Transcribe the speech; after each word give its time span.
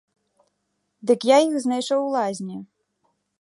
Дык 1.11 1.27
я 1.31 1.37
іх 1.45 1.53
знайшоў 1.67 1.99
у 2.07 2.09
лазні. 2.17 2.57